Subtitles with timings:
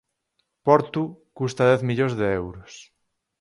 [0.65, 1.03] Portu
[1.37, 2.71] custa dez millóns de euros.